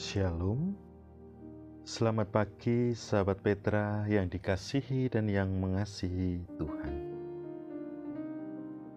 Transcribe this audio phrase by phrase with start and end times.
[0.00, 0.72] Shalom,
[1.84, 6.96] selamat pagi sahabat Petra yang dikasihi dan yang mengasihi Tuhan.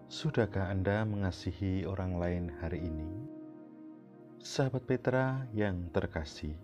[0.08, 3.12] Sudahkah Anda mengasihi orang lain hari ini?
[4.40, 6.56] Sahabat Petra yang terkasih,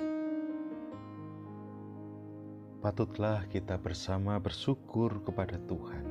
[2.80, 6.04] patutlah kita bersama bersyukur kepada Tuhan,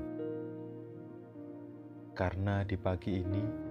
[2.13, 3.70] karena di pagi ini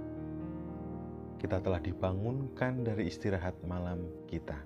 [1.41, 4.61] kita telah dibangunkan dari istirahat malam kita.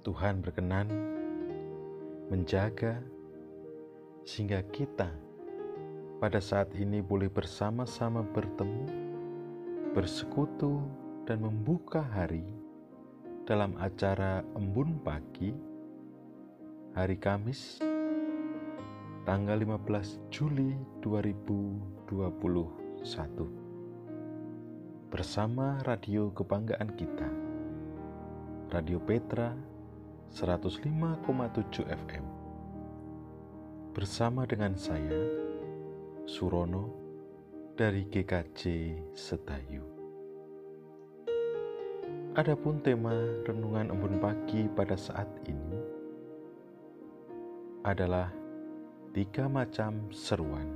[0.00, 0.88] Tuhan berkenan
[2.32, 2.96] menjaga
[4.24, 5.12] sehingga kita
[6.16, 8.88] pada saat ini boleh bersama-sama bertemu,
[9.92, 10.80] bersekutu,
[11.28, 12.48] dan membuka hari
[13.44, 15.52] dalam acara embun pagi
[16.96, 17.84] hari Kamis
[19.28, 20.72] tanggal 15 Juli
[21.04, 23.59] 2021
[25.10, 27.26] bersama radio kebanggaan kita.
[28.70, 29.50] Radio Petra
[30.30, 32.26] 105,7 FM
[33.90, 35.18] bersama dengan saya
[36.30, 36.94] Surono
[37.74, 38.62] dari GKJ
[39.10, 39.82] Setayu
[42.38, 43.10] Adapun tema
[43.42, 45.74] renungan embun pagi pada saat ini
[47.82, 48.30] adalah
[49.10, 50.70] tiga macam seruan.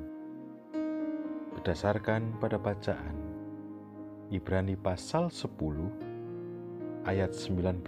[1.54, 3.23] Berdasarkan pada bacaan
[4.32, 7.84] Ibrani pasal 10 ayat 19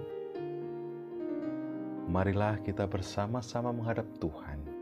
[2.11, 4.74] marilah kita bersama-sama menghadap Tuhan.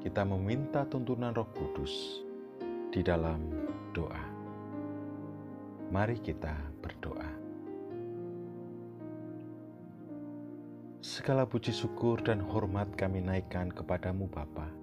[0.00, 2.24] Kita meminta tuntunan Roh Kudus
[2.88, 3.40] di dalam
[3.92, 4.24] doa.
[5.92, 7.30] Mari kita berdoa.
[11.00, 14.80] Segala puji syukur dan hormat kami naikkan kepadamu Bapa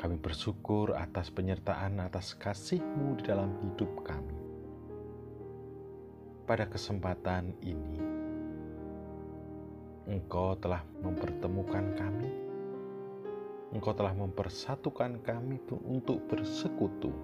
[0.00, 4.40] kami bersyukur atas penyertaan atas kasih-Mu di dalam hidup kami.
[6.48, 8.00] Pada kesempatan ini,
[10.08, 12.49] Engkau telah mempertemukan kami.
[13.70, 17.14] Engkau telah mempersatukan kami untuk bersekutu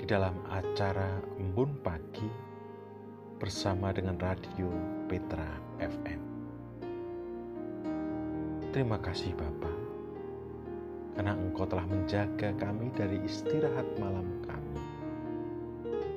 [0.00, 2.24] di dalam acara Embun Pagi
[3.36, 4.72] bersama dengan Radio
[5.04, 6.20] Petra FM.
[8.72, 9.72] Terima kasih Bapa,
[11.12, 14.80] karena Engkau telah menjaga kami dari istirahat malam kami.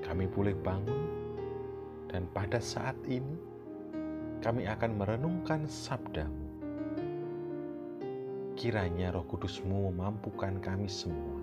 [0.07, 1.03] Kami boleh bangun,
[2.07, 3.35] dan pada saat ini
[4.39, 6.50] kami akan merenungkan sabdamu.
[8.61, 11.41] Kiranya roh kudusmu memampukan kami semua,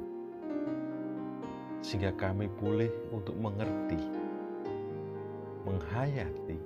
[1.83, 3.99] sehingga kami boleh untuk mengerti,
[5.67, 6.63] menghayati,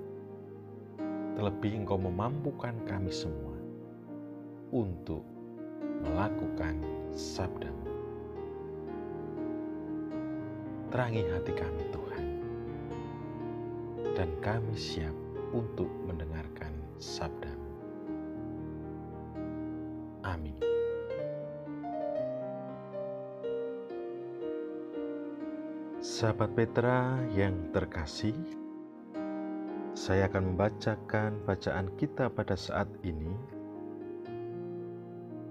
[1.33, 3.57] terlebih engkau memampukan kami semua
[4.69, 5.25] untuk
[6.05, 6.77] melakukan
[7.17, 7.89] sabdamu.
[10.93, 12.25] Terangi hati kami Tuhan,
[14.13, 15.17] dan kami siap
[15.49, 17.42] untuk mendengarkan sabdamu.
[26.23, 28.31] Sahabat Petra yang terkasih,
[29.91, 33.35] saya akan membacakan bacaan kita pada saat ini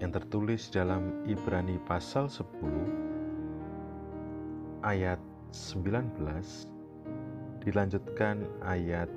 [0.01, 2.57] yang tertulis dalam Ibrani pasal 10
[4.81, 5.21] ayat
[5.53, 6.09] 19
[7.61, 9.13] dilanjutkan ayat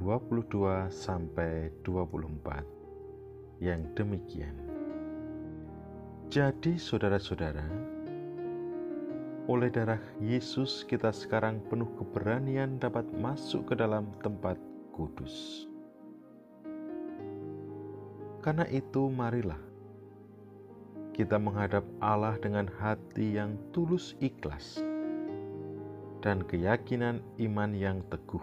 [0.00, 0.48] 22
[0.88, 4.56] sampai 24 yang demikian.
[6.32, 7.91] Jadi saudara-saudara,
[9.50, 14.60] oleh darah Yesus kita sekarang penuh keberanian dapat masuk ke dalam tempat
[14.94, 15.66] kudus
[18.42, 19.62] karena itu, marilah
[21.14, 24.82] kita menghadap Allah dengan hati yang tulus ikhlas
[26.26, 28.42] dan keyakinan iman yang teguh.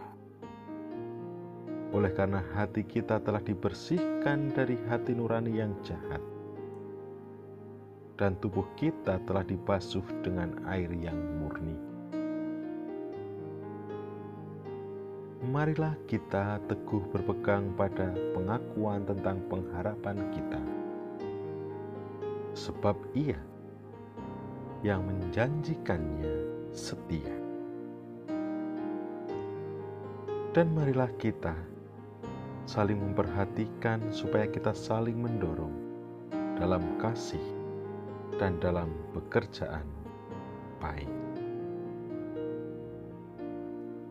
[1.91, 6.23] Oleh karena hati kita telah dibersihkan dari hati nurani yang jahat,
[8.19, 11.89] dan tubuh kita telah dibasuh dengan air yang murni.
[15.49, 20.61] marilah kita teguh berpegang pada pengakuan tentang pengharapan kita.
[22.53, 23.39] Sebab ia
[24.85, 26.29] yang menjanjikannya
[26.69, 27.33] setia.
[30.53, 31.57] Dan marilah kita
[32.69, 35.73] saling memperhatikan supaya kita saling mendorong
[36.59, 37.58] dalam kasih
[38.37, 39.87] dan dalam pekerjaan
[40.77, 41.09] baik.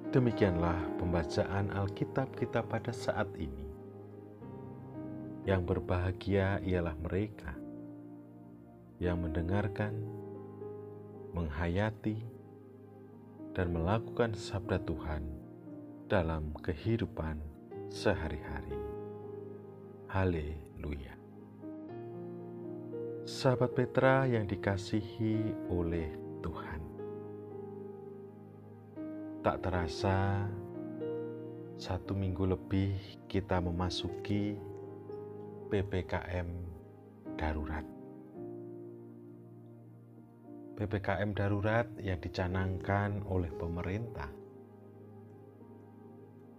[0.08, 3.68] Demikianlah pembacaan Alkitab kita pada saat ini.
[5.44, 7.52] Yang berbahagia ialah mereka
[8.98, 9.94] yang mendengarkan,
[11.36, 12.18] menghayati,
[13.54, 15.22] dan melakukan sabda Tuhan
[16.10, 17.38] dalam kehidupan
[17.90, 18.74] sehari-hari.
[20.10, 21.17] Haleluya!
[23.28, 26.80] Sahabat Petra yang dikasihi oleh Tuhan,
[29.44, 30.48] tak terasa
[31.76, 32.96] satu minggu lebih
[33.28, 34.56] kita memasuki
[35.68, 36.48] PPKM
[37.36, 37.84] darurat.
[40.80, 44.32] PPKM darurat yang dicanangkan oleh pemerintah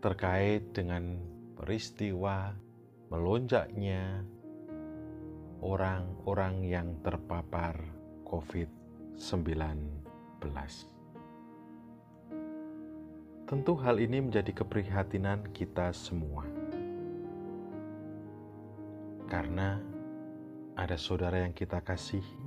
[0.05, 1.17] terkait dengan
[1.57, 2.53] peristiwa
[3.09, 4.21] melonjaknya
[5.59, 7.75] orang-orang yang terpapar
[8.23, 9.99] COVID-19.
[13.49, 16.45] Tentu hal ini menjadi keprihatinan kita semua.
[19.27, 19.81] Karena
[20.79, 22.45] ada saudara yang kita kasihi,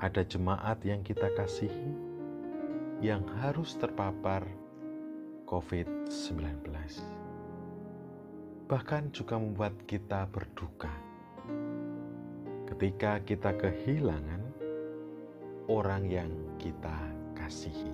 [0.00, 1.90] ada jemaat yang kita kasihi
[3.04, 4.46] yang harus terpapar
[5.44, 6.64] COVID-19.
[8.68, 11.07] Bahkan juga membuat kita berduka
[12.68, 14.42] ketika kita kehilangan
[15.68, 16.96] orang yang kita
[17.36, 17.92] kasihi.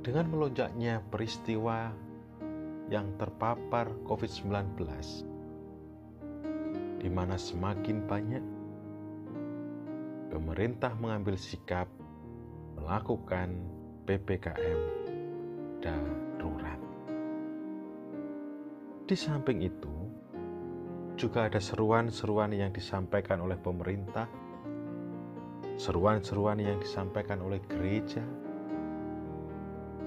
[0.00, 1.92] Dengan melonjaknya peristiwa
[2.88, 4.80] yang terpapar COVID-19,
[6.98, 8.44] di mana semakin banyak
[10.32, 11.86] pemerintah mengambil sikap
[12.80, 13.60] melakukan
[14.08, 14.80] PPKM
[15.84, 16.80] darurat.
[19.04, 19.99] Di samping itu,
[21.20, 24.24] juga ada seruan-seruan yang disampaikan oleh pemerintah,
[25.76, 28.24] seruan-seruan yang disampaikan oleh gereja,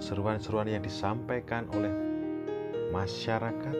[0.02, 1.94] seruan-seruan yang disampaikan oleh
[2.90, 3.78] masyarakat,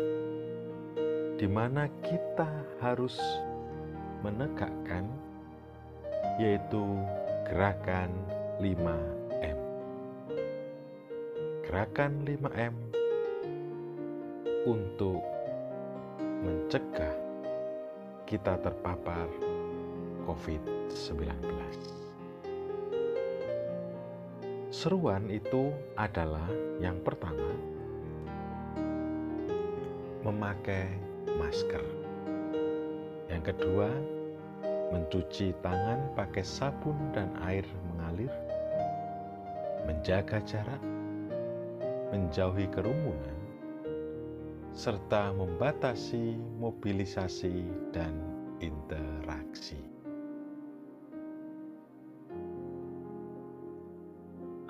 [1.42, 2.46] di mana kita
[2.78, 3.18] harus
[4.22, 5.10] menegakkan,
[6.38, 6.86] yaitu
[7.50, 8.14] gerakan
[8.62, 9.58] 5M.
[11.66, 12.76] Gerakan 5M
[14.70, 15.26] untuk
[16.46, 17.23] mencegah
[18.24, 19.28] kita terpapar
[20.24, 21.28] COVID-19.
[24.74, 26.50] Seruan itu adalah
[26.82, 27.52] yang pertama,
[30.24, 30.88] memakai
[31.38, 31.84] masker.
[33.30, 33.90] Yang kedua,
[34.90, 38.34] mencuci tangan pakai sabun dan air mengalir,
[39.84, 40.82] menjaga jarak,
[42.10, 43.43] menjauhi kerumunan,
[44.74, 47.62] serta membatasi mobilisasi
[47.94, 48.18] dan
[48.58, 49.78] interaksi.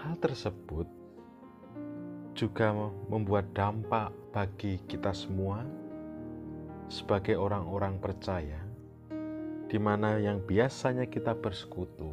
[0.04, 0.84] Hal tersebut
[2.36, 2.76] juga
[3.08, 5.64] membuat dampak bagi kita semua
[6.92, 8.60] sebagai orang-orang percaya,
[9.72, 12.12] di mana yang biasanya kita bersekutu,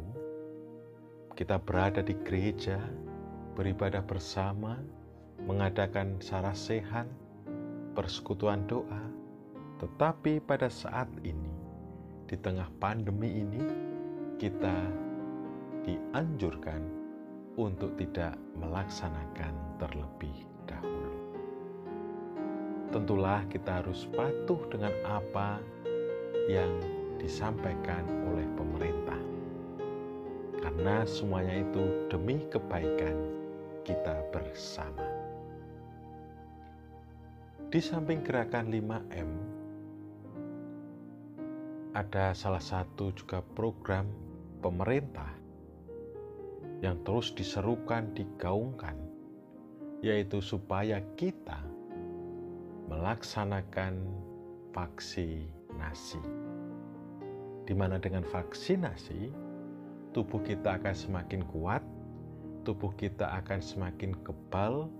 [1.35, 2.79] kita berada di gereja,
[3.59, 4.79] beribadah bersama,
[5.43, 7.03] mengadakan sarah sehat,
[7.91, 9.03] persekutuan doa,
[9.83, 11.51] tetapi pada saat ini,
[12.29, 13.63] di tengah pandemi ini,
[14.39, 14.77] kita
[15.83, 16.79] dianjurkan
[17.59, 21.15] untuk tidak melaksanakan terlebih dahulu.
[22.95, 25.59] Tentulah kita harus patuh dengan apa
[26.47, 26.71] yang
[27.19, 29.19] disampaikan oleh pemerintah,
[30.63, 33.17] karena semuanya itu demi kebaikan
[33.83, 35.10] kita bersama.
[37.71, 39.31] Di samping gerakan 5M,
[41.95, 44.11] ada salah satu juga program
[44.59, 45.31] pemerintah
[46.83, 48.99] yang terus diserukan, digaungkan,
[50.03, 51.63] yaitu supaya kita
[52.91, 54.03] melaksanakan
[54.75, 56.19] vaksinasi.
[57.63, 59.31] Di mana dengan vaksinasi,
[60.11, 61.87] tubuh kita akan semakin kuat,
[62.67, 64.91] tubuh kita akan semakin kebal,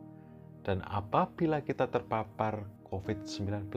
[0.62, 3.74] dan apabila kita terpapar COVID-19,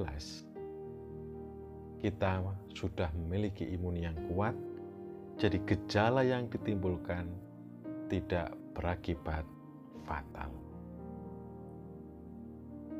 [2.04, 2.44] kita
[2.76, 4.52] sudah memiliki imun yang kuat,
[5.40, 7.24] jadi gejala yang ditimbulkan
[8.12, 9.48] tidak berakibat
[10.04, 10.52] fatal.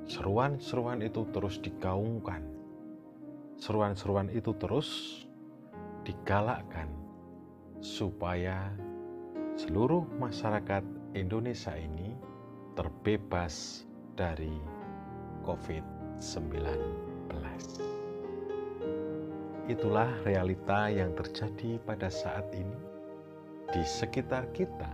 [0.09, 2.41] Seruan-seruan itu terus digaungkan,
[3.61, 5.21] seruan-seruan itu terus
[6.09, 6.89] digalakkan
[7.85, 8.73] supaya
[9.61, 12.14] seluruh masyarakat Indonesia ini
[12.75, 13.87] terbebas
[14.19, 14.59] dari
[15.47, 16.63] COVID-19.
[19.65, 22.77] itulah realita yang terjadi pada saat ini
[23.73, 24.93] di sekitar kita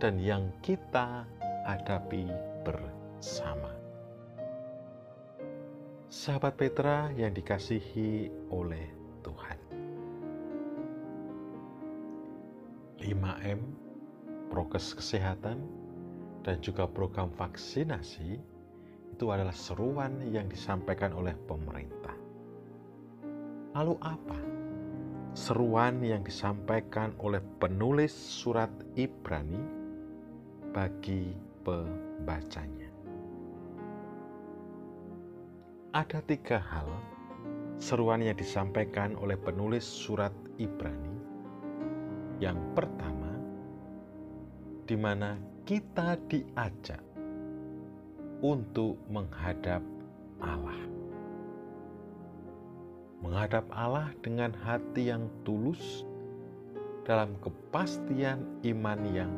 [0.00, 1.28] dan yang kita
[1.68, 2.24] hadapi
[2.64, 3.72] bersama.
[6.08, 8.88] Sahabat Petra yang dikasihi oleh
[9.20, 9.58] Tuhan.
[13.04, 13.60] 5M,
[14.48, 15.60] prokes kesehatan,
[16.46, 18.38] dan juga program vaksinasi
[19.10, 22.14] itu adalah seruan yang disampaikan oleh pemerintah.
[23.74, 24.38] Lalu apa?
[25.34, 29.58] Seruan yang disampaikan oleh penulis surat Ibrani
[30.70, 31.34] bagi
[31.66, 32.94] pembacanya.
[35.98, 36.88] Ada tiga hal
[37.76, 41.16] seruan yang disampaikan oleh penulis surat Ibrani.
[42.38, 43.32] Yang pertama,
[44.86, 47.02] di mana kita diajak
[48.38, 49.82] untuk menghadap
[50.38, 50.78] Allah.
[53.18, 56.06] Menghadap Allah dengan hati yang tulus
[57.02, 59.32] dalam kepastian iman yang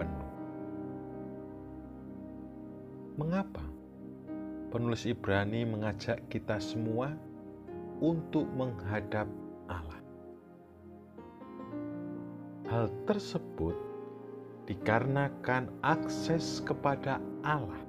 [0.00, 0.30] penuh.
[3.20, 3.64] Mengapa
[4.72, 7.12] penulis Ibrani mengajak kita semua
[8.00, 9.28] untuk menghadap
[9.68, 10.00] Allah?
[12.72, 13.93] Hal tersebut
[14.64, 17.84] dikarenakan akses kepada Allah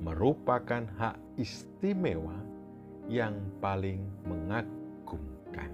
[0.00, 2.36] merupakan hak istimewa
[3.08, 5.68] yang paling mengagumkan.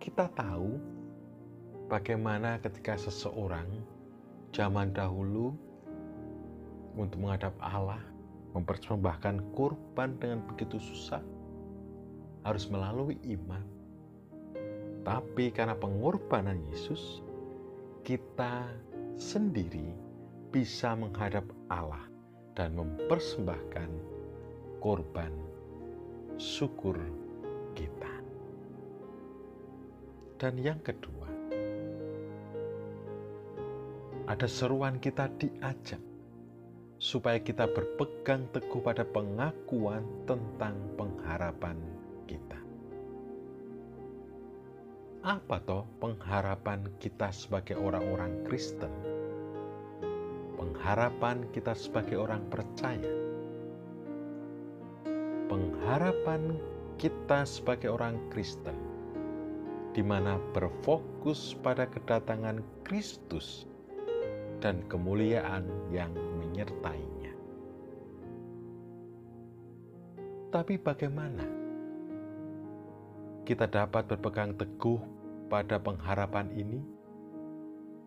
[0.00, 0.80] Kita tahu
[1.92, 3.68] bagaimana ketika seseorang
[4.52, 5.52] zaman dahulu
[6.96, 8.00] untuk menghadap Allah
[8.52, 11.24] mempersembahkan kurban dengan begitu susah
[12.44, 13.81] harus melalui iman.
[15.02, 17.26] Tapi karena pengorbanan Yesus,
[18.06, 18.70] kita
[19.18, 19.90] sendiri
[20.54, 22.06] bisa menghadap Allah
[22.54, 23.90] dan mempersembahkan
[24.78, 25.34] korban
[26.38, 26.94] syukur
[27.74, 28.14] kita.
[30.38, 31.30] Dan yang kedua,
[34.26, 36.02] ada seruan kita diajak
[37.02, 41.74] supaya kita berpegang teguh pada pengakuan tentang pengharapan
[45.22, 48.90] Apa toh pengharapan kita sebagai orang-orang Kristen?
[50.58, 53.06] Pengharapan kita sebagai orang percaya.
[55.46, 56.58] Pengharapan
[56.98, 58.74] kita sebagai orang Kristen
[59.94, 63.70] di mana berfokus pada kedatangan Kristus
[64.58, 65.62] dan kemuliaan
[65.94, 66.10] yang
[66.42, 67.30] menyertainya.
[70.50, 71.61] Tapi bagaimana
[73.42, 75.02] kita dapat berpegang teguh
[75.50, 76.80] pada pengharapan ini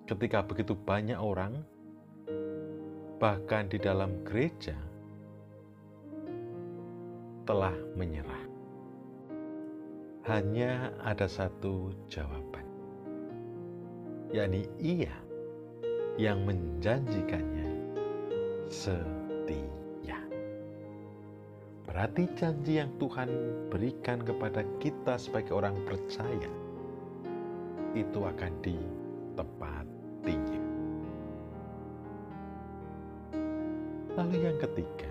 [0.08, 1.66] ketika begitu banyak orang,
[3.20, 4.78] bahkan di dalam gereja,
[7.44, 8.44] telah menyerah?
[10.26, 12.66] Hanya ada satu jawaban,
[14.34, 15.14] yakni Ia
[16.18, 17.70] yang menjanjikannya
[18.72, 19.85] setia.
[21.96, 23.32] Berarti janji yang Tuhan
[23.72, 26.52] berikan kepada kita sebagai orang percaya
[27.96, 30.64] itu akan ditepatinya.
[34.20, 35.08] Lalu yang ketiga,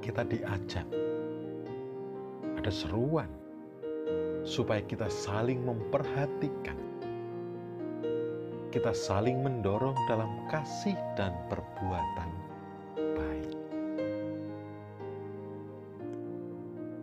[0.00, 0.88] kita diajak
[2.56, 3.28] ada seruan
[4.48, 6.80] supaya kita saling memperhatikan.
[8.72, 12.43] Kita saling mendorong dalam kasih dan perbuatan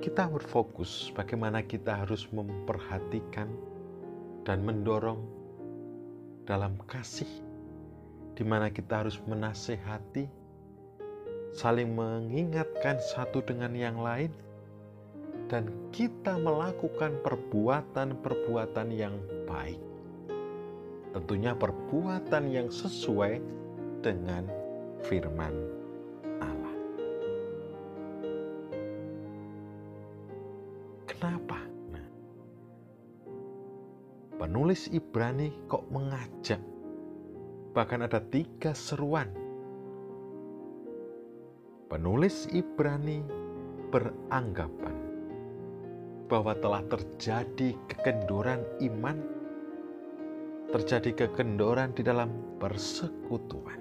[0.01, 3.46] Kita berfokus bagaimana kita harus memperhatikan
[4.41, 5.22] dan mendorong
[6.50, 7.29] dalam kasih,
[8.34, 10.25] di mana kita harus menasehati,
[11.53, 14.34] saling mengingatkan satu dengan yang lain,
[15.53, 19.13] dan kita melakukan perbuatan-perbuatan yang
[19.46, 19.77] baik.
[21.13, 23.38] Tentunya perbuatan yang sesuai
[24.01, 24.50] dengan
[25.05, 25.80] firman
[31.21, 31.61] Kenapa?
[31.93, 32.07] Nah,
[34.41, 36.57] penulis Ibrani kok mengajak
[37.77, 39.29] bahkan ada tiga seruan.
[41.93, 43.21] Penulis Ibrani
[43.93, 44.97] beranggapan
[46.25, 49.21] bahwa telah terjadi kekendoran iman,
[50.73, 53.77] terjadi kekendoran di dalam persekutuan.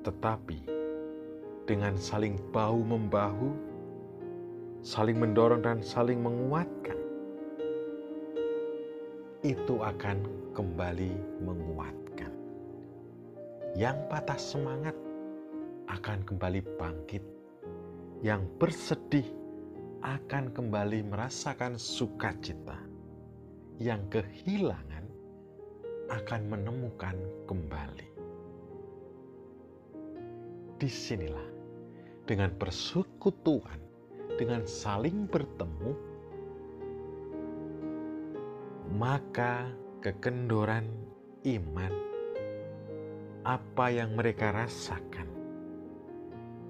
[0.00, 0.79] Tetapi
[1.70, 3.54] dengan saling bahu-membahu,
[4.82, 6.98] saling mendorong dan saling menguatkan,
[9.46, 10.18] itu akan
[10.50, 11.14] kembali
[11.46, 12.34] menguatkan.
[13.78, 14.98] yang patah semangat
[15.86, 17.22] akan kembali bangkit,
[18.18, 19.22] yang bersedih
[20.02, 22.82] akan kembali merasakan sukacita,
[23.78, 25.06] yang kehilangan
[26.10, 27.14] akan menemukan
[27.46, 28.10] kembali.
[30.82, 31.59] Di sinilah
[32.30, 33.82] dengan persekutuan,
[34.38, 35.98] dengan saling bertemu,
[38.94, 39.66] maka
[39.98, 40.86] kekendoran
[41.42, 41.90] iman,
[43.42, 45.26] apa yang mereka rasakan,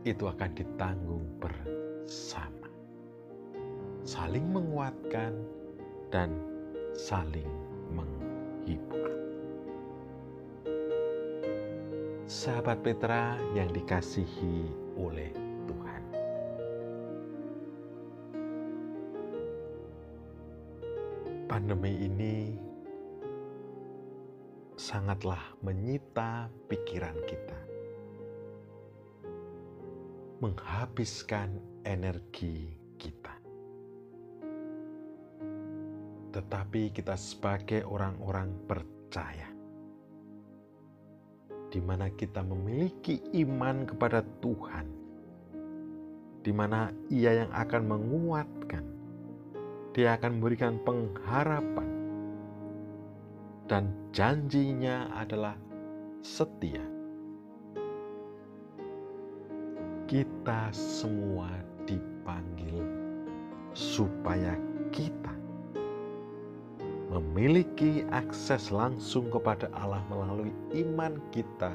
[0.08, 2.72] itu akan ditanggung bersama.
[4.00, 5.44] Saling menguatkan
[6.08, 6.40] dan
[6.96, 7.52] saling
[7.92, 9.12] menghibur.
[12.24, 14.64] Sahabat Petra yang dikasihi
[14.96, 15.49] oleh
[21.50, 22.54] Pandemi ini
[24.78, 27.60] sangatlah menyita pikiran kita,
[30.38, 33.34] menghabiskan energi kita.
[36.38, 39.50] Tetapi kita sebagai orang-orang percaya,
[41.66, 44.86] di mana kita memiliki iman kepada Tuhan,
[46.46, 48.99] di mana Ia yang akan menguatkan,
[49.90, 51.88] Dia akan memberikan pengharapan,
[53.70, 55.54] dan janjinya adalah
[56.22, 56.82] setia.
[60.10, 61.46] Kita semua
[61.86, 62.82] dipanggil
[63.74, 64.58] supaya
[64.90, 65.30] kita
[67.10, 70.50] memiliki akses langsung kepada Allah melalui
[70.82, 71.70] iman kita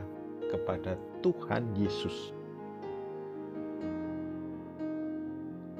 [0.52, 2.35] kepada Tuhan Yesus.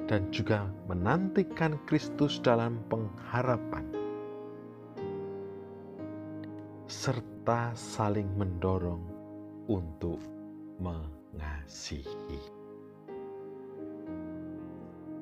[0.06, 3.82] Dan juga menantikan Kristus dalam pengharapan.
[6.86, 9.02] Serta saling mendorong
[9.66, 10.22] untuk
[10.78, 12.38] mengasihi.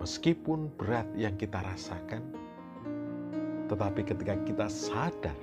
[0.04, 2.20] Meskipun berat yang kita rasakan,
[3.72, 5.38] tetapi ketika kita sadar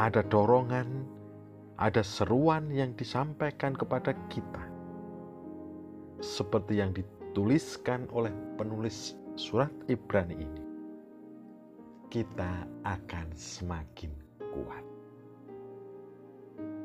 [0.00, 0.88] ada dorongan,
[1.76, 4.64] ada seruan yang disampaikan kepada kita,
[6.24, 6.96] seperti yang
[7.36, 10.64] dituliskan oleh penulis surat Ibrani ini,
[12.08, 14.08] kita akan semakin
[14.40, 14.80] kuat.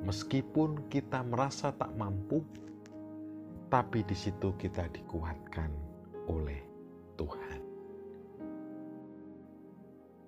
[0.03, 2.43] Meskipun kita merasa tak mampu,
[3.71, 5.71] tapi di situ kita dikuatkan
[6.27, 6.59] oleh
[7.15, 7.59] Tuhan.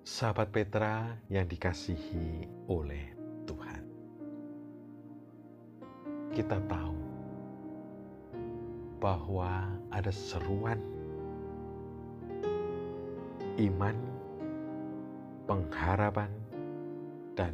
[0.08, 3.12] Sahabat Petra yang dikasihi oleh
[3.44, 3.82] Tuhan,
[6.32, 7.03] kita tahu
[9.04, 10.80] bahwa ada seruan
[13.60, 13.92] iman,
[15.44, 16.32] pengharapan,
[17.36, 17.52] dan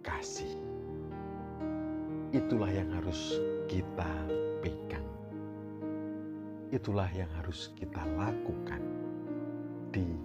[0.00, 0.56] kasih.
[2.32, 3.36] Itulah yang harus
[3.68, 4.08] kita
[4.64, 5.04] pegang.
[6.72, 8.80] Itulah yang harus kita lakukan
[9.92, 10.16] di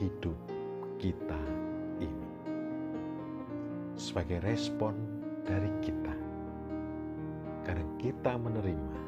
[0.00, 0.38] hidup
[0.96, 1.42] kita
[2.00, 2.28] ini.
[4.00, 4.96] Sebagai respon
[5.44, 6.16] dari kita,
[7.68, 9.05] karena kita menerima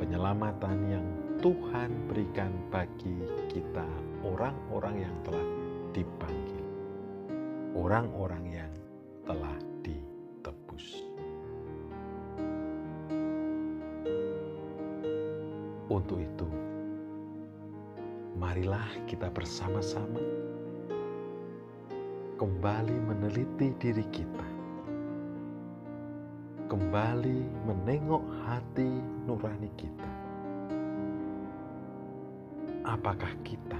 [0.00, 1.06] penyelamatan yang
[1.44, 3.20] Tuhan berikan bagi
[3.52, 3.84] kita,
[4.24, 5.48] orang-orang yang telah
[5.92, 6.64] dipanggil,
[7.76, 8.72] orang-orang yang
[9.28, 9.52] telah
[9.84, 11.04] ditebus.
[15.92, 16.48] Untuk itu,
[18.40, 20.24] marilah kita bersama-sama
[22.40, 24.48] kembali meneliti diri kita,
[26.72, 28.88] kembali menengok hati
[29.30, 30.10] nurani kita.
[32.82, 33.78] Apakah kita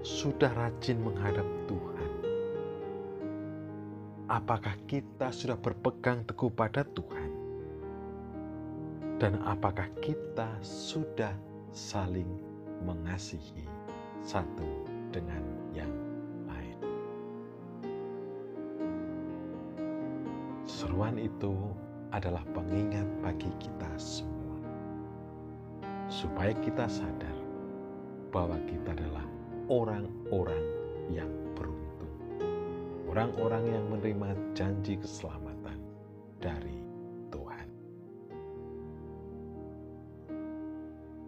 [0.00, 2.10] sudah rajin menghadap Tuhan?
[4.32, 7.30] Apakah kita sudah berpegang teguh pada Tuhan?
[9.20, 11.36] Dan apakah kita sudah
[11.76, 12.40] saling
[12.88, 13.68] mengasihi
[14.24, 14.64] satu
[15.12, 15.44] dengan
[15.76, 15.92] yang
[20.70, 21.52] Seruan itu
[22.10, 24.58] adalah pengingat bagi kita semua,
[26.10, 27.36] supaya kita sadar
[28.30, 29.26] bahwa kita adalah
[29.70, 30.64] orang-orang
[31.10, 32.14] yang beruntung,
[33.10, 35.78] orang-orang yang menerima janji keselamatan
[36.42, 36.78] dari
[37.30, 37.68] Tuhan.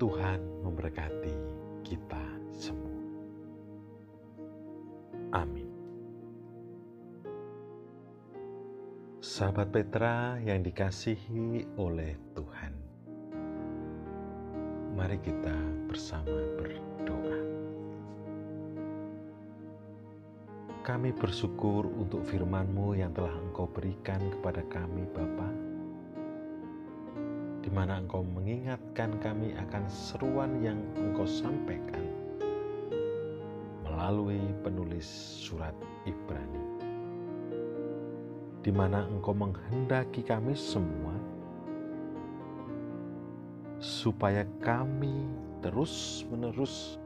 [0.03, 1.35] Tuhan memberkati
[9.73, 12.77] Petra yang dikasihi oleh Tuhan,
[14.93, 15.57] mari kita
[15.89, 16.29] bersama
[16.61, 17.41] berdoa.
[20.85, 25.49] Kami bersyukur untuk firman-Mu yang telah Engkau berikan kepada kami, Bapa,
[27.65, 32.05] di mana Engkau mengingatkan kami akan seruan yang Engkau sampaikan
[33.89, 35.09] melalui penulis
[35.41, 35.73] surat
[36.05, 36.72] Ibrani,
[38.63, 41.15] di mana Engkau menghendaki kami semua
[43.83, 45.27] supaya kami
[45.63, 46.99] terus-menerus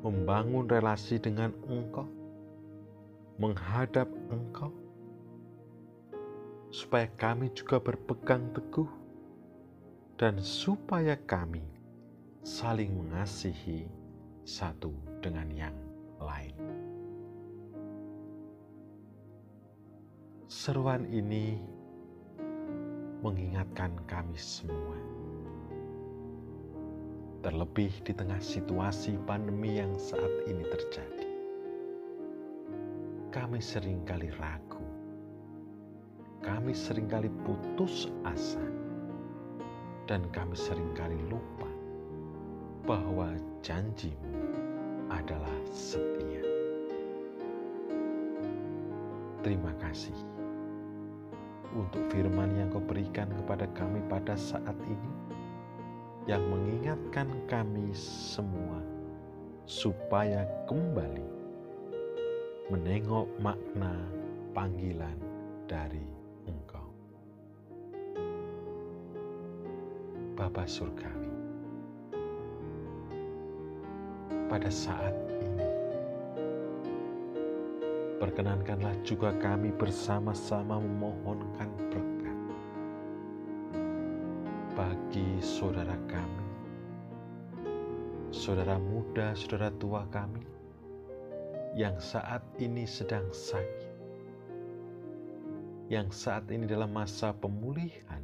[0.00, 2.08] membangun relasi dengan Engkau
[3.38, 4.74] menghadap Engkau,
[6.74, 8.90] supaya kami juga berpegang teguh,
[10.18, 11.62] dan supaya kami
[12.42, 13.86] saling mengasihi
[14.42, 14.90] satu
[15.22, 15.76] dengan yang
[16.18, 16.77] lain.
[20.48, 21.60] Seruan ini
[23.20, 24.96] mengingatkan kami semua,
[27.44, 31.28] terlebih di tengah situasi pandemi yang saat ini terjadi
[33.28, 34.80] kami sering kali ragu.
[36.40, 38.64] Kami sering kali putus asa.
[40.08, 41.68] Dan kami sering kali lupa
[42.88, 44.32] bahwa janjimu
[45.12, 46.40] adalah setia.
[49.44, 50.37] Terima kasih
[51.76, 55.12] untuk firman yang kau berikan kepada kami pada saat ini
[56.28, 58.84] yang mengingatkan kami semua
[59.64, 61.24] supaya kembali
[62.68, 63.96] menengok makna
[64.52, 65.16] panggilan
[65.64, 66.04] dari
[66.44, 66.88] Engkau.
[70.36, 71.32] Bapa Surgawi,
[74.52, 75.47] pada saat ini,
[78.18, 82.38] perkenankanlah juga kami bersama-sama memohonkan berkat
[84.74, 86.46] bagi saudara kami,
[88.34, 90.42] saudara muda, saudara tua kami,
[91.78, 93.94] yang saat ini sedang sakit,
[95.86, 98.22] yang saat ini dalam masa pemulihan,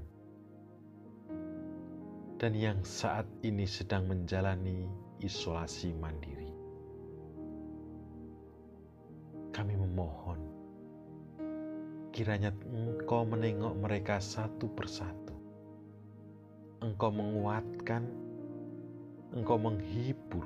[2.38, 4.90] dan yang saat ini sedang menjalani
[5.22, 6.43] isolasi mandiri.
[9.54, 10.40] Kami memohon,
[12.10, 15.30] kiranya Engkau menengok mereka satu persatu.
[16.82, 18.02] Engkau menguatkan,
[19.30, 20.42] Engkau menghibur,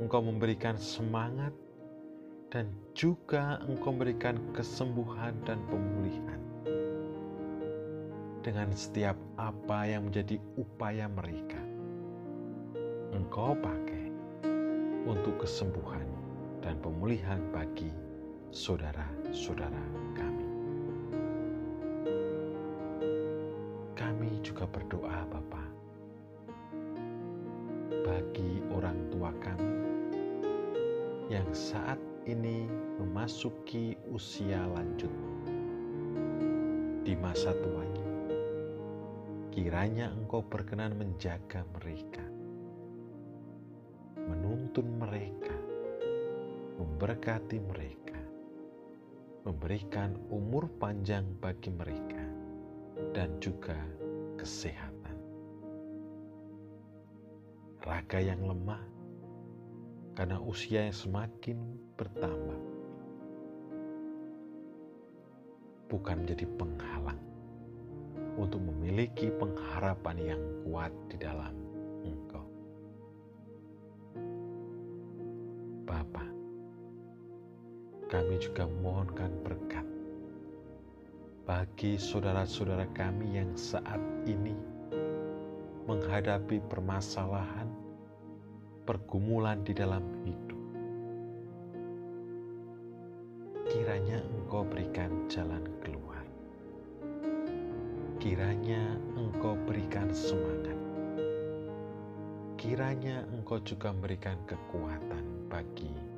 [0.00, 1.52] Engkau memberikan semangat,
[2.48, 6.40] dan juga Engkau memberikan kesembuhan dan pemulihan.
[8.40, 11.60] Dengan setiap apa yang menjadi upaya mereka,
[13.12, 14.08] Engkau pakai
[15.04, 16.21] untuk kesembuhan
[16.62, 17.90] dan pemulihan bagi
[18.54, 19.82] saudara-saudara
[20.14, 20.48] kami.
[23.98, 25.64] Kami juga berdoa Bapa
[28.02, 29.74] bagi orang tua kami
[31.30, 32.66] yang saat ini
[32.98, 35.10] memasuki usia lanjut.
[37.02, 38.10] Di masa tuanya,
[39.50, 42.22] kiranya engkau berkenan menjaga mereka,
[44.22, 45.56] menuntun mereka,
[46.82, 48.18] memberkati mereka,
[49.46, 52.26] memberikan umur panjang bagi mereka,
[53.14, 53.78] dan juga
[54.34, 55.14] kesehatan.
[57.86, 58.82] Raga yang lemah
[60.18, 61.58] karena usia yang semakin
[61.94, 62.58] bertambah
[65.86, 67.22] bukan menjadi penghalang
[68.34, 71.54] untuk memiliki pengharapan yang kuat di dalam
[72.02, 72.41] Engkau.
[78.12, 79.88] Kami juga mohonkan berkat
[81.48, 83.96] bagi saudara-saudara kami yang saat
[84.28, 84.52] ini
[85.88, 87.72] menghadapi permasalahan
[88.84, 90.60] pergumulan di dalam hidup.
[93.72, 96.20] Kiranya Engkau berikan jalan keluar.
[98.20, 100.76] Kiranya Engkau berikan semangat.
[102.60, 106.11] Kiranya Engkau juga memberikan kekuatan bagi.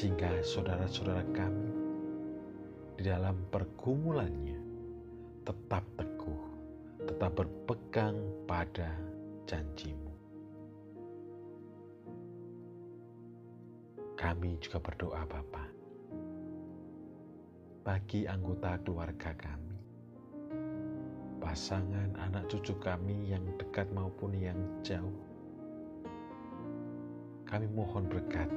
[0.00, 1.76] Sehingga saudara-saudara kami
[2.96, 4.56] di dalam pergumulannya
[5.44, 6.40] tetap teguh,
[7.04, 8.16] tetap berpegang
[8.48, 8.96] pada
[9.44, 10.08] janjimu.
[14.16, 15.68] Kami juga berdoa Bapa
[17.84, 19.76] bagi anggota keluarga kami,
[21.44, 25.20] pasangan anak cucu kami yang dekat maupun yang jauh.
[27.44, 28.48] Kami mohon berkat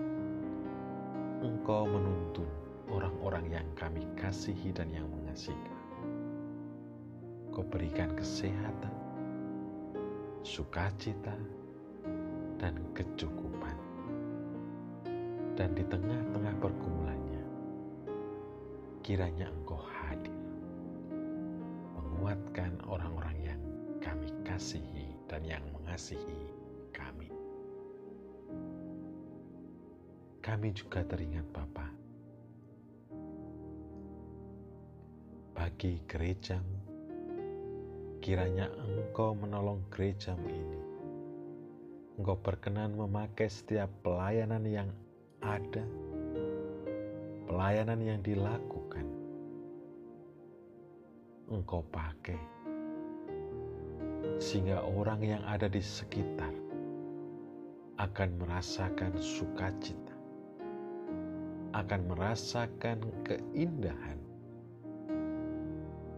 [1.44, 2.48] Engkau menuntun
[2.88, 5.76] orang-orang yang kami kasihi dan yang mengasihi.
[7.52, 8.96] Kau berikan kesehatan,
[10.40, 11.36] sukacita,
[12.56, 13.76] dan kecukupan
[15.60, 17.44] Dan di tengah-tengah pergumulannya,
[19.04, 20.40] kiranya Engkau hadir,
[21.92, 23.62] menguatkan orang-orang yang
[24.00, 26.53] kami kasihi dan yang mengasihi
[30.44, 31.88] Kami juga teringat Bapa,
[35.56, 36.84] bagi gerejamu,
[38.20, 40.82] kiranya Engkau menolong gerejamu ini.
[42.20, 44.92] Engkau berkenan memakai setiap pelayanan yang
[45.40, 45.88] ada,
[47.48, 49.08] pelayanan yang dilakukan,
[51.48, 52.36] engkau pakai
[54.44, 56.52] sehingga orang yang ada di sekitar
[57.96, 60.03] akan merasakan sukacita,
[61.74, 64.20] akan merasakan keindahan,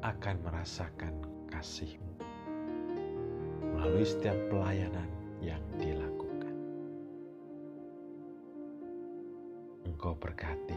[0.04, 1.16] akan merasakan
[1.48, 2.20] kasihmu
[3.76, 5.08] melalui setiap pelayanan
[5.40, 6.56] yang dilakukan.
[9.88, 10.76] Engkau berkati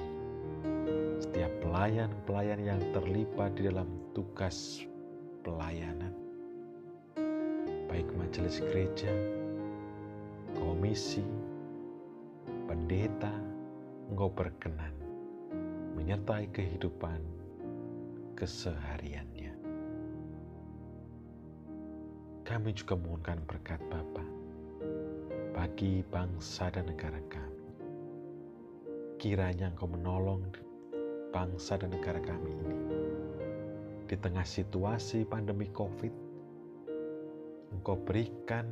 [1.18, 4.86] setiap pelayan-pelayan yang terlibat di dalam tugas
[5.42, 6.14] pelayanan,
[7.90, 9.10] baik majelis gereja,
[10.54, 11.26] komisi,
[12.70, 13.34] pendeta,
[14.08, 14.92] engkau berkenan
[15.94, 17.20] menyertai kehidupan
[18.34, 19.54] kesehariannya.
[22.48, 24.24] Kami juga mohonkan berkat Bapa
[25.52, 27.58] bagi bangsa dan negara kami
[29.18, 30.46] kiranya Engkau menolong
[31.34, 32.78] bangsa dan negara kami ini.
[34.06, 36.14] Di tengah situasi pandemi COVID,
[37.74, 38.64] Engkau berikan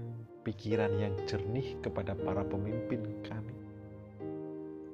[0.47, 3.56] pikiran yang jernih kepada para pemimpin kami.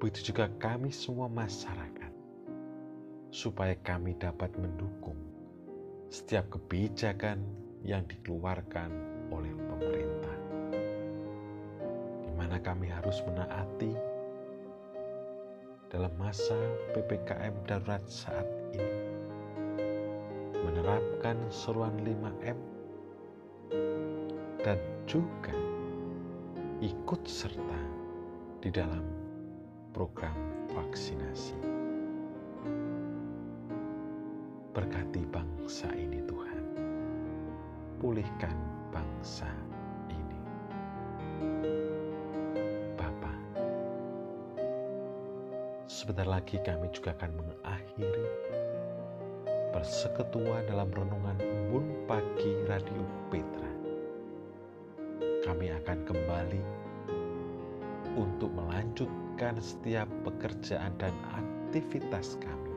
[0.02, 2.10] Begitu juga kami semua masyarakat,
[3.30, 5.14] supaya kami dapat mendukung
[6.10, 7.38] setiap kebijakan
[7.86, 8.90] yang dikeluarkan
[9.30, 10.38] oleh pemerintah.
[12.18, 13.94] Di mana kami harus menaati
[15.86, 16.58] dalam masa
[16.98, 19.06] PPKM darurat saat ini.
[20.66, 22.58] Menerapkan seruan 5M
[24.66, 25.54] dan juga
[26.82, 27.78] ikut serta
[28.58, 29.21] di dalam
[29.92, 30.34] program
[30.72, 31.56] vaksinasi.
[34.72, 36.64] Berkati bangsa ini Tuhan.
[38.00, 38.56] Pulihkan
[38.90, 39.62] bangsa ini.
[46.02, 48.26] Sebentar lagi kami juga akan mengakhiri
[49.70, 53.70] persekutuan dalam renungan embun pagi Radio Petra.
[55.46, 56.62] Kami akan kembali
[58.18, 59.21] untuk melanjutkan
[59.58, 62.38] setiap pekerjaan dan aktivitas.
[62.38, 62.71] Kami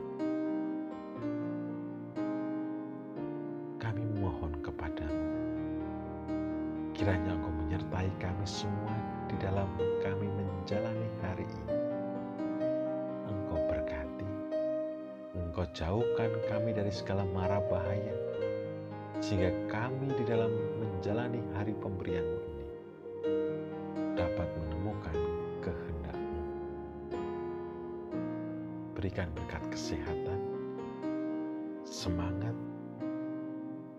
[32.06, 32.54] semangat,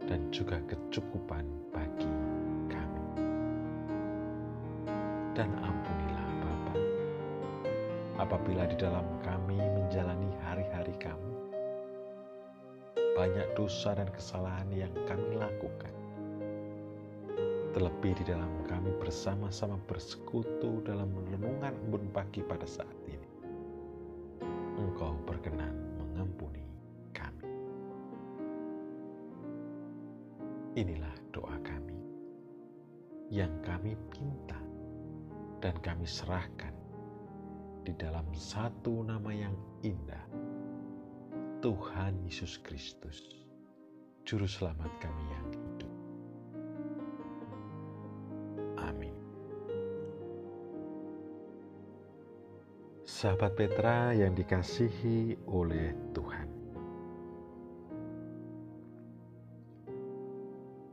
[0.08, 1.44] dan juga kecukupan
[1.76, 2.08] bagi
[2.72, 3.04] kami.
[5.36, 6.76] Dan ampunilah Bapa,
[8.24, 11.36] apabila di dalam kami menjalani hari-hari kami,
[13.20, 15.92] banyak dosa dan kesalahan yang kami lakukan.
[17.76, 23.28] Terlebih di dalam kami bersama-sama bersekutu dalam renungan embun pagi pada saat ini.
[24.80, 25.87] Engkau berkenan
[35.80, 36.74] kami serahkan
[37.88, 40.28] di dalam satu nama yang indah
[41.64, 43.18] Tuhan Yesus Kristus,
[44.28, 45.94] Juru Selamat kami yang hidup.
[48.78, 49.16] Amin.
[53.08, 56.50] Sahabat Petra yang dikasihi oleh Tuhan.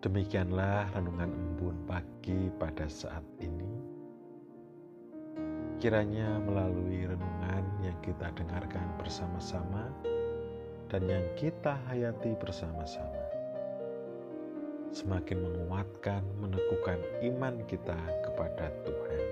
[0.00, 3.73] Demikianlah renungan embun pagi pada saat ini.
[5.84, 9.92] Kiranya melalui renungan yang kita dengarkan bersama-sama,
[10.88, 13.20] dan yang kita hayati bersama-sama.
[14.96, 16.96] Semakin menguatkan, meneguhkan
[17.28, 19.24] iman kita kepada Tuhan.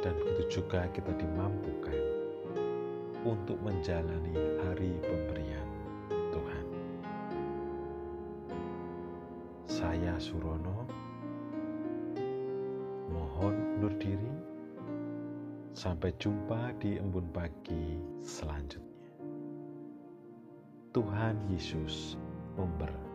[0.00, 1.98] Dan begitu juga kita dimampukan
[3.28, 5.68] untuk menjalani hari pemberian
[6.32, 6.66] Tuhan.
[9.68, 10.88] Saya Surono,
[13.12, 14.51] mohon undur diri.
[15.82, 19.18] Sampai jumpa di embun pagi selanjutnya.
[20.94, 22.14] Tuhan Yesus
[22.54, 23.11] memberkati.